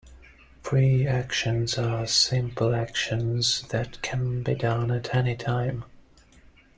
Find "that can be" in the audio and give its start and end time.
3.69-4.55